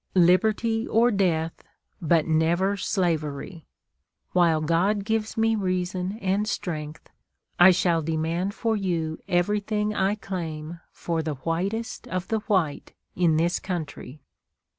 Liberty 0.15 0.87
or 0.87 1.11
death, 1.11 1.63
but 2.01 2.25
never 2.25 2.75
slavery! 2.75 3.67
While 4.31 4.61
God 4.61 5.05
gives 5.05 5.37
me 5.37 5.55
reason 5.55 6.17
and 6.19 6.47
strength, 6.47 7.07
I 7.59 7.69
shall 7.69 8.01
demand 8.01 8.55
for 8.55 8.75
you 8.75 9.19
everything 9.27 9.93
I 9.93 10.15
claim 10.15 10.79
for 10.91 11.21
the 11.21 11.35
whitest 11.35 12.07
of 12.07 12.29
the 12.29 12.39
white 12.49 12.95
in 13.15 13.37
this 13.37 13.59
country." 13.59 14.23